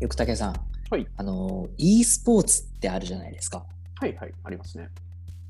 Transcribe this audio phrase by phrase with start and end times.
[0.00, 0.54] よく武さん、
[0.90, 1.06] はい。
[1.18, 3.66] あの、e スポーツってあるじゃないですか。
[4.00, 4.88] はいはい、ありますね。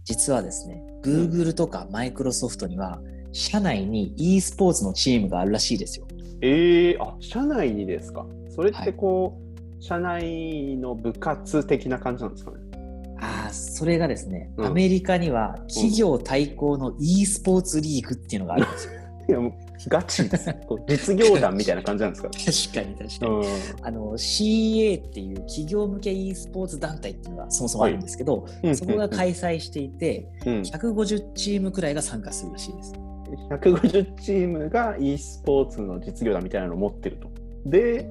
[0.04, 3.00] 実はですね、Google とか Microsoft には、
[3.30, 6.08] 社内に e スポーツのチームがあるらしいですよ。
[6.42, 8.26] えー、あ、社内にですか？
[8.49, 9.40] それっはいてこ
[9.78, 12.56] う、社内の部活的な感じなんですかね？
[13.21, 18.95] ああ、それがですね、うんアメリカには企業対抗の e スポーツリーグっていうのがあるんですよ。
[19.28, 19.52] いや、もう
[19.88, 20.52] ガチです。
[20.66, 22.28] こう 実業団みたいな感じなんですか？
[22.30, 23.32] 確かに確かに。
[23.32, 23.86] うん。
[23.86, 32.92] あの CA っていう企業向け e スポーツ団体っていうのがそもそもあるんですけど、うんそこが開催していて、うん、150チームくらいが参加するらしいです。
[33.50, 37.28] 150チームが e スポーツの実業団みたいなのを持ってると。
[37.66, 38.09] で、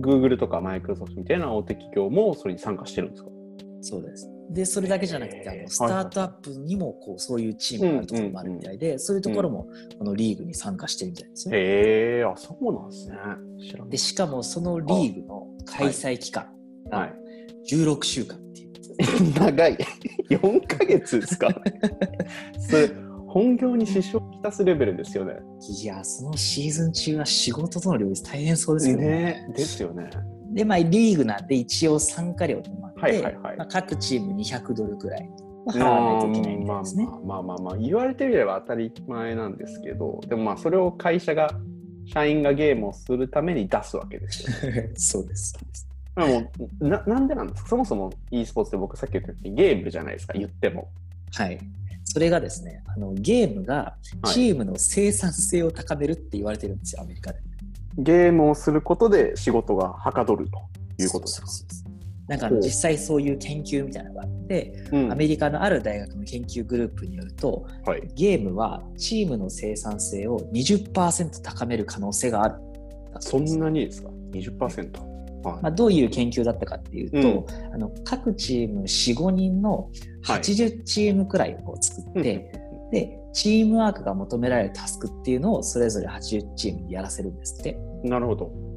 [0.00, 3.30] Google とか Microsoft みたいな大手企業もそれに参加してるんですか？
[3.82, 4.28] そうです。
[4.50, 11.56] で、それだけじゃなくて、あのスタートアップにもこうそういうチームがあるところもあるみたいで、そういうところもこのリーグに参加してるみたいですね。
[11.56, 13.16] へえー、あ、そうなんですね。
[13.88, 16.46] で、しかもそのリーグの開催期間
[16.90, 17.14] がはい。
[17.70, 18.68] 16週間っていう。
[19.38, 19.76] 長い。
[20.30, 21.48] 4ヶ月ですか
[22.58, 22.90] それ、
[23.26, 25.34] 本業に支障をきたすレベルですよね。
[25.82, 29.06] いや、そのシーズン中は仕事との両立大変そうですよね。
[29.06, 30.08] ねですよね。
[30.52, 35.28] で、まあ、リーグなんで一応参加料って、はいはいはいまあ、各チーム200ドルくらい
[35.66, 37.04] は払わないといけないみたいですね。
[37.06, 41.50] まあまあまあまあ、言われてみれば当たり前なんですけど、でもまあそれを会社が、
[42.06, 44.90] 社員がゲームをするために出すわけですよ、ね。
[44.96, 45.52] そうです。
[45.52, 47.68] そうですまあもうななんでなんですか？
[47.68, 50.88] そもそも e スポーツって僕さっき言ったようにゲームじゃないですか、言っても。
[51.34, 51.58] はい。
[52.04, 53.96] それがですね、あのゲームが
[54.32, 57.38] チームの生産性を高めるって言われてるんですよ、アメリカで。
[57.98, 60.58] ゲームをすることで仕事がはかどると
[61.02, 61.87] いうことですか？
[62.28, 68.02] なんか実際そういう研究みたいなのがあって、うんアメリカのある大学の研究グループによると、はい。
[68.14, 72.56] ゲームはチームの生産性を20%高める可能性がある。
[73.20, 75.08] そんなにですか ?20%。
[75.42, 79.88] はいまあ、どういう研究だったかっていうと、あの各チーム4、5人の
[80.22, 82.52] はい80チームくらいを作って、
[82.90, 87.78] で、チームワークが求められるタスクっていうのをそれぞれ80チームにやらせるんですって。
[88.02, 88.67] なるほど。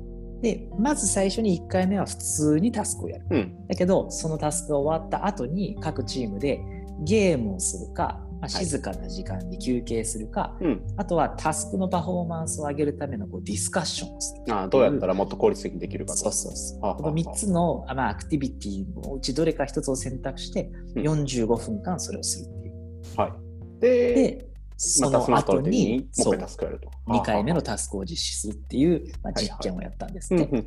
[0.42, 3.26] で、まず最初に1回目は普通にタスクをやる。
[3.30, 3.68] うん。
[3.68, 6.60] だけど、そのタスクが終わった後に各チームで
[7.04, 10.84] ゲームをするか、まあ、静かな時間に休憩するか、うん。
[10.98, 14.56] あとはタスクのパフォーマンスを上げるためのこうディスカッションをする。
[14.56, 16.18] あどうやったらもっと効率的にできるかと。
[16.18, 16.80] そうそうそう。
[16.80, 22.74] この3つのあまあアクティビティのうちどれか1つを選択してうん45分間それをするっていう。
[23.16, 23.32] はい。
[23.80, 24.51] で、で、
[24.84, 26.90] その後にそう一回タスクやると。
[27.08, 30.64] 2回目のタタスクを実施するっていう、まあ、実験をやったんですスって。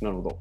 [0.00, 0.38] なるほど。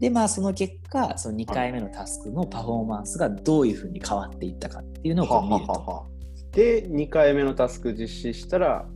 [0.00, 5.72] で、まあその結果、その2回目のタスクのパフォーマンスがどういうふうに変わっていったかっていうのをこう見ると。
[5.72, 6.06] は
[6.52, 8.86] で、2回目のタスク実施したら、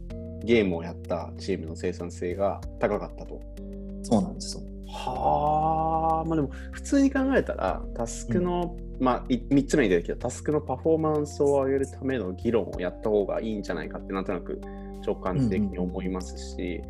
[0.43, 3.41] ゲームをやったチームの生産性が高かったと。
[4.03, 4.63] そうなんですよ。
[4.87, 14.61] はあ、まあでも普通に考えたら、タスクの、まあ3つ目に出てきたタスクのパフォーマンスを上げるための議論をやった方がいいんじゃないかってなんとなく
[15.05, 16.81] 直感的に思いますし、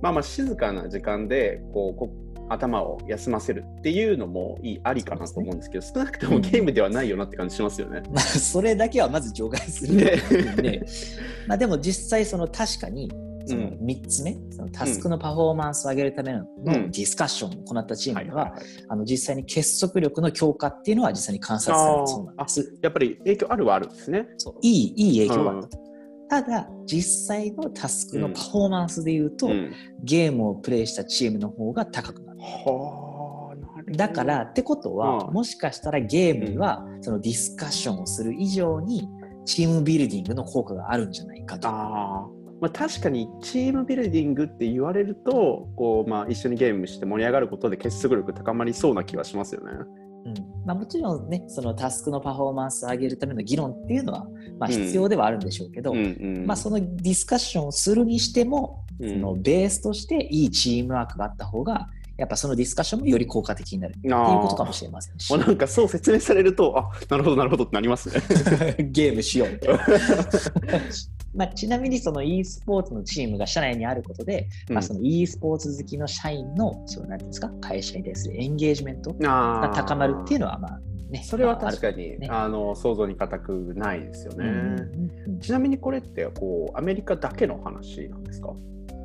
[0.00, 2.12] まあまあ静かな時間でこうこ
[2.48, 8.02] 頭を休ませるっていうのもいいありかなと思うんですけど、少なくともゲームではないよなって感じしますよね。
[8.10, 9.94] まあ それだけはまず除外する
[10.62, 10.82] ね。
[11.46, 13.10] まあでも実際その確かに
[13.52, 13.86] そのうん。
[13.86, 16.64] 3つ目、そのタスクのパフォーマンスを上げるためのうん。
[16.64, 18.54] ディスカッションを行ったチームでは、
[18.88, 22.78] あの実際に結束力の強化っていうのは実際に観察されたそうなんです。
[22.82, 24.26] やっぱり影響あるはあるんですね。
[24.38, 24.54] そう。
[24.62, 25.68] いいいい影響があった。
[25.68, 25.78] と。
[26.28, 29.72] ただ、実際のタスクのパフォーマンスで言うと、うん。
[30.02, 32.40] ゲームをプレイしたチームの方が高くなる。
[32.40, 35.34] はあ、なるだから、ってことは、うん。
[35.34, 39.06] もしかしたらゲームはそのディスカッションをする以上に
[39.44, 41.68] チームビルディングの効果があるんじゃないかと。
[42.62, 49.72] まあ、確かにチームビルディングって言われるとこう、まあ、一緒にゲームして盛り上がることで結束力高まりそうな気はしますよね。
[50.26, 50.34] うん
[50.64, 54.28] まあ、もちろんね、そのタスクのパフォーマンスを上げるための議論っていうのは、
[54.60, 68.22] まあ、うん必要ではあるんでしょうけど、まあ、そのディスカッションをするにしても、うんそのベースとしていいチームワークがあった方が、やっぱそのディスカッションもより効果的になるっていうことかもしれませんしなんかそう説明されるとあなるほどなるほどってなりますね。
[68.92, 69.86] ゲームしようみたいな。
[71.34, 80.80] まあ、ちなみにその e スポーツのチームが社内にあることで、まあ、その e スポーツ好きの社員のそのなんていうんですか会社に対するエンゲージメントがが高まるっていうのはまあ
[81.10, 82.28] ねそれは確かに、ね。
[82.30, 84.44] あの想像に難くないですよね。
[84.46, 88.48] うんちなみにこれってこうアメリカだけの話なんですか？
[88.48, 88.54] ま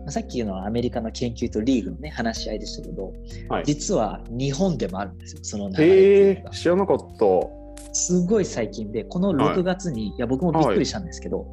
[0.07, 3.13] あさっきのアメリカの研究とリーグのね話し合いでしたけど、
[3.49, 3.63] はい。
[3.65, 7.57] 実は日本でもあるんですよその流れって知らなかった。
[7.93, 11.47] すごい最近でこの6月に、い、や僕もびっくりしたんですけど、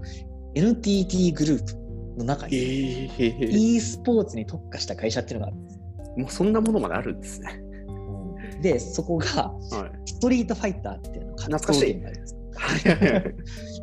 [0.55, 1.75] NTT グループ
[2.19, 2.57] の中に
[3.19, 5.81] え e スポーツに特化した会社っていうのがあるんです
[6.17, 7.61] もうそんなものまであるんですね。
[8.63, 10.09] で、そこが、はい。
[10.09, 12.03] ストリートファイターっていうの懐かしい。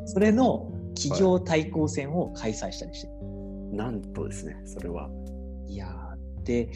[0.06, 3.09] それの企業対抗戦を開催したりして。
[3.75, 5.09] なんとですね、それは。
[5.67, 6.69] いやーで、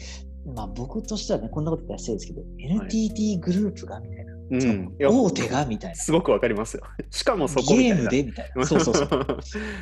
[0.54, 4.96] まあ僕としてはね、こんなこと言ったら失礼ですけど、NTT グループがみたいな、うん。
[4.98, 5.96] 大手がみたいな。
[5.96, 6.82] すごくわかりますよ。
[7.10, 7.74] しかもそこ。
[7.74, 8.64] ゲームでみたいな。
[8.66, 9.08] そうそうそう。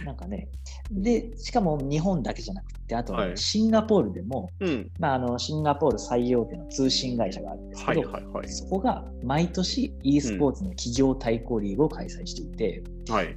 [0.04, 0.48] なんかね、
[0.90, 4.90] で、しかも日本だけじゃなくて、あとはいシンガポールでも、うん。
[4.98, 8.48] まあ、あのシンガポール最大手の通信会社があるんですはけど、いはいはい。
[8.48, 13.36] そこが毎年 e スポーツの企業対抗リーグを開催していて、はい。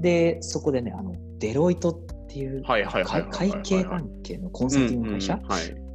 [0.00, 1.98] で、そこでね、あのデロイトっ
[2.32, 5.38] ていう会会計関係のコンサルティング会社。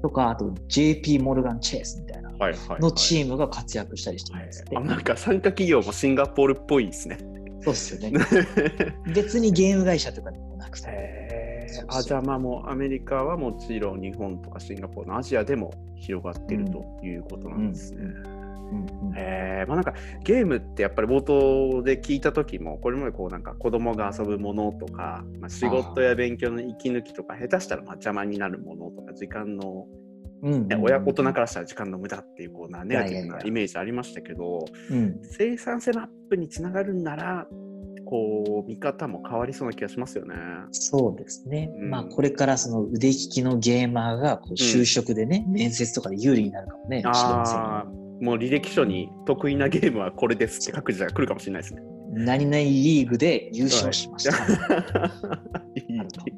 [0.01, 2.27] とか、あと JP モルガン・チェイスみたいな。
[2.79, 7.17] のチームが活躍したりしてるんですなんか参加企業もシンガポールっぽいですね。
[7.61, 8.25] そうですよね。
[9.15, 11.17] 別にゲーム会社とかでもなくて。
[11.89, 18.03] あじゃあまあもうアメリカはもちろん日本とかシンガポールのアジアでも広がっているということなんですね。
[18.03, 18.36] うんうん
[19.15, 19.93] へえまあなんか
[20.23, 29.85] ゲームってやっぱり冒頭で聞いた時もこれまでこうなんか子供が遊ぶものとか、まあ、仕事や勉強の息抜きとか下手したらまあ邪魔になるものとか時間の、
[30.43, 35.19] うんね親大人からしたら時間の無駄っていうこうなネガティブないイメージありましたけどうん。
[35.23, 37.47] 生産性のアップにつながるんなら
[38.07, 40.35] こう見方も変わりそうな気がしますよね。
[40.71, 41.69] そうですね。
[41.77, 41.89] うん。
[41.89, 51.81] まあ、これからその腕利きのゲーマーがこう就職でね、面接とかで有利になるかもね、しれませもう履歴書に得意なゲームはこれですって書く時代が来るかもしれないですね。
[52.11, 54.35] 何々リーグで優勝しました。
[55.75, 56.36] いい